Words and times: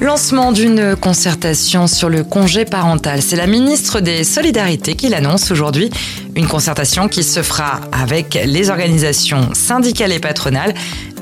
Lancement 0.00 0.52
d'une 0.52 0.94
concertation 0.94 1.88
sur 1.88 2.08
le 2.08 2.22
congé 2.22 2.64
parental. 2.64 3.20
C'est 3.20 3.34
la 3.34 3.48
ministre 3.48 3.98
des 3.98 4.22
Solidarités 4.22 4.94
qui 4.94 5.08
l'annonce 5.08 5.50
aujourd'hui. 5.50 5.90
Une 6.36 6.46
concertation 6.46 7.08
qui 7.08 7.24
se 7.24 7.42
fera 7.42 7.80
avec 7.90 8.38
les 8.44 8.70
organisations 8.70 9.48
syndicales 9.54 10.12
et 10.12 10.20
patronales. 10.20 10.72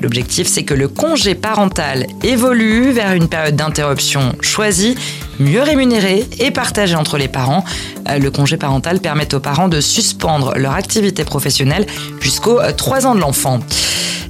L'objectif, 0.03 0.47
c'est 0.47 0.61
que 0.61 0.75
le 0.75 0.87
congé 0.87 1.33
parental 1.33 2.05
évolue 2.21 2.91
vers 2.91 3.13
une 3.13 3.27
période 3.27 3.55
d'interruption 3.55 4.35
choisie, 4.41 4.95
mieux 5.39 5.63
rémunérée 5.63 6.27
et 6.37 6.51
partagée 6.51 6.95
entre 6.95 7.17
les 7.17 7.27
parents. 7.27 7.65
Le 8.07 8.29
congé 8.29 8.57
parental 8.57 8.99
permet 8.99 9.33
aux 9.33 9.39
parents 9.39 9.69
de 9.69 9.81
suspendre 9.81 10.53
leur 10.55 10.73
activité 10.73 11.23
professionnelle 11.23 11.87
jusqu'aux 12.19 12.59
3 12.77 13.07
ans 13.07 13.15
de 13.15 13.21
l'enfant. 13.21 13.59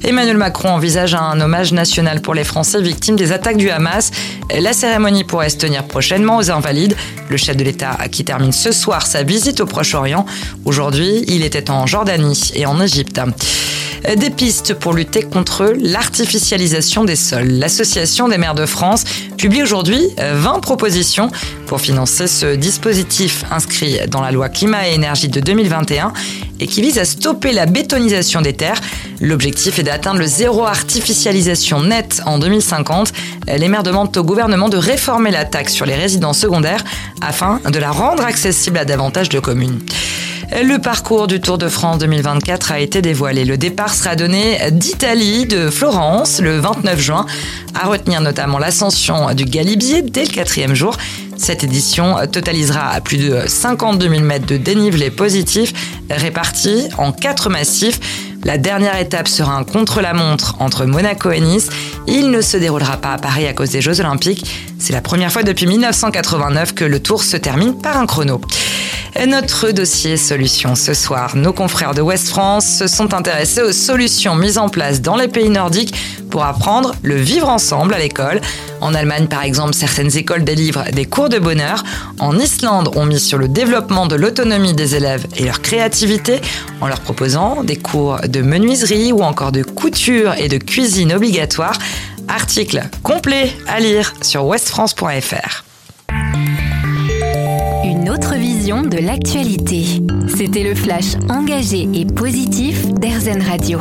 Emmanuel 0.04 0.36
Macron 0.36 0.70
envisage 0.70 1.14
un 1.14 1.40
hommage 1.40 1.72
national 1.72 2.20
pour 2.20 2.34
les 2.34 2.44
Français 2.44 2.80
victimes 2.80 3.16
des 3.16 3.32
attaques 3.32 3.56
du 3.56 3.70
Hamas. 3.70 4.10
La 4.58 4.72
cérémonie 4.72 5.24
pourrait 5.24 5.50
se 5.50 5.56
tenir 5.56 5.84
prochainement 5.84 6.36
aux 6.36 6.50
Invalides. 6.50 6.96
Le 7.28 7.36
chef 7.36 7.56
de 7.56 7.64
l'État 7.64 7.96
qui 8.10 8.24
termine 8.24 8.52
ce 8.52 8.72
soir 8.72 9.06
sa 9.06 9.22
visite 9.22 9.60
au 9.60 9.66
Proche-Orient. 9.66 10.24
Aujourd'hui, 10.64 11.24
il 11.26 11.42
était 11.42 11.70
en 11.70 11.86
Jordanie 11.86 12.52
et 12.54 12.66
en 12.66 12.80
Égypte. 12.80 13.20
Des 14.16 14.30
pistes 14.30 14.74
pour 14.74 14.92
lutter 14.92 15.22
contre 15.22 15.74
l'artificialisation 15.78 17.04
des 17.04 17.16
sols. 17.16 17.48
L'Association 17.48 18.28
des 18.28 18.38
maires 18.38 18.54
de 18.54 18.64
France 18.64 19.04
publie 19.36 19.62
aujourd'hui 19.62 20.00
20 20.18 20.60
propositions 20.60 21.30
pour 21.66 21.80
financer 21.80 22.28
ce 22.28 22.54
dispositif 22.54 23.44
inscrit 23.50 23.98
dans 24.08 24.20
la 24.20 24.30
loi 24.30 24.48
climat 24.48 24.88
et 24.88 24.94
énergie 24.94 25.28
de 25.28 25.40
2021 25.40 26.12
et 26.60 26.66
qui 26.66 26.82
vise 26.82 26.98
à 26.98 27.04
stopper 27.04 27.52
la 27.52 27.66
bétonisation 27.66 28.40
des 28.40 28.52
terres. 28.52 28.80
L'objectif 29.20 29.78
est 29.78 29.82
d'atteindre 29.82 30.20
le 30.20 30.26
zéro 30.26 30.64
artificialisation 30.64 31.82
net 31.82 32.22
en 32.26 32.38
2050. 32.38 33.12
Les 33.56 33.68
maires 33.68 33.82
demandent 33.82 34.16
au 34.16 34.24
gouvernement 34.24 34.68
de 34.68 34.76
réformer 34.76 35.30
la 35.30 35.44
taxe 35.44 35.72
sur 35.72 35.86
les 35.86 35.94
résidences 35.94 36.38
secondaires 36.38 36.84
afin 37.20 37.60
de 37.70 37.78
la 37.78 37.90
rendre 37.90 38.24
accessible 38.24 38.78
à 38.78 38.84
davantage 38.84 39.28
de 39.28 39.40
communes. 39.40 39.80
Le 40.50 40.78
parcours 40.78 41.26
du 41.26 41.40
Tour 41.40 41.58
de 41.58 41.68
France 41.68 41.98
2024 41.98 42.72
a 42.72 42.80
été 42.80 43.02
dévoilé. 43.02 43.44
Le 43.44 43.58
départ 43.58 43.92
sera 43.92 44.16
donné 44.16 44.58
d'Italie, 44.70 45.44
de 45.44 45.68
Florence, 45.68 46.40
le 46.40 46.58
29 46.58 46.98
juin, 46.98 47.26
à 47.74 47.86
retenir 47.86 48.22
notamment 48.22 48.58
l'ascension 48.58 49.34
du 49.34 49.44
Galibier 49.44 50.00
dès 50.00 50.24
le 50.24 50.30
quatrième 50.30 50.74
jour. 50.74 50.96
Cette 51.38 51.64
édition 51.64 52.16
totalisera 52.30 53.00
plus 53.00 53.16
de 53.16 53.42
52 53.46 54.08
000 54.08 54.22
mètres 54.22 54.44
de 54.44 54.56
dénivelé 54.56 55.10
positif 55.10 55.72
répartis 56.10 56.88
en 56.98 57.12
quatre 57.12 57.48
massifs. 57.48 58.00
La 58.44 58.58
dernière 58.58 58.98
étape 58.98 59.28
sera 59.28 59.54
un 59.54 59.64
contre-la-montre 59.64 60.56
entre 60.58 60.84
Monaco 60.84 61.30
et 61.30 61.40
Nice. 61.40 61.68
Il 62.06 62.30
ne 62.30 62.40
se 62.40 62.56
déroulera 62.56 62.96
pas 62.98 63.12
à 63.12 63.18
Paris 63.18 63.46
à 63.46 63.52
cause 63.52 63.70
des 63.70 63.80
Jeux 63.80 64.00
Olympiques. 64.00 64.44
C'est 64.78 64.92
la 64.92 65.00
première 65.00 65.32
fois 65.32 65.42
depuis 65.42 65.66
1989 65.66 66.74
que 66.74 66.84
le 66.84 67.00
tour 67.00 67.22
se 67.22 67.36
termine 67.36 67.80
par 67.80 67.96
un 67.96 68.06
chrono. 68.06 68.40
Notre 69.26 69.72
dossier 69.72 70.16
solution 70.16 70.76
ce 70.76 70.94
soir, 70.94 71.34
nos 71.34 71.52
confrères 71.52 71.94
de 71.94 72.00
West 72.00 72.28
France 72.28 72.66
se 72.66 72.86
sont 72.86 73.14
intéressés 73.14 73.62
aux 73.62 73.72
solutions 73.72 74.36
mises 74.36 74.58
en 74.58 74.68
place 74.68 75.00
dans 75.00 75.16
les 75.16 75.26
pays 75.26 75.48
nordiques 75.48 75.94
pour 76.30 76.44
apprendre 76.44 76.94
le 77.02 77.16
vivre 77.16 77.48
ensemble 77.48 77.94
à 77.94 77.98
l'école. 77.98 78.40
En 78.80 78.94
Allemagne, 78.94 79.26
par 79.26 79.42
exemple, 79.42 79.74
certaines 79.74 80.16
écoles 80.16 80.44
délivrent 80.44 80.84
des 80.92 81.04
cours 81.04 81.28
de 81.28 81.38
bonheur. 81.38 81.82
En 82.18 82.38
Islande, 82.38 82.90
on 82.94 83.04
mise 83.04 83.24
sur 83.24 83.38
le 83.38 83.48
développement 83.48 84.06
de 84.06 84.16
l'autonomie 84.16 84.74
des 84.74 84.94
élèves 84.94 85.26
et 85.36 85.44
leur 85.44 85.60
créativité 85.60 86.40
en 86.80 86.86
leur 86.86 87.00
proposant 87.00 87.64
des 87.64 87.76
cours 87.76 88.18
de 88.28 88.40
menuiserie 88.42 89.12
ou 89.12 89.22
encore 89.22 89.52
de 89.52 89.62
couture 89.62 90.34
et 90.34 90.48
de 90.48 90.58
cuisine 90.58 91.12
obligatoires. 91.12 91.78
Article 92.28 92.82
complet 93.02 93.52
à 93.66 93.80
lire 93.80 94.12
sur 94.22 94.44
westfrance.fr. 94.44 95.64
Une 97.84 98.10
autre 98.10 98.34
vision 98.34 98.82
de 98.82 98.98
l'actualité. 98.98 100.02
C'était 100.36 100.62
le 100.62 100.74
flash 100.74 101.16
engagé 101.30 101.88
et 101.94 102.04
positif 102.04 102.86
d'Airzen 102.94 103.42
Radio. 103.42 103.80